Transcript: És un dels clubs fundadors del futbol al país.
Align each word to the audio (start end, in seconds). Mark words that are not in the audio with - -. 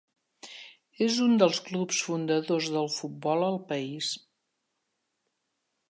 És 1.07 1.19
un 1.25 1.35
dels 1.43 1.59
clubs 1.67 1.99
fundadors 2.07 2.71
del 2.77 2.91
futbol 2.97 3.47
al 3.51 3.61
país. 3.73 4.11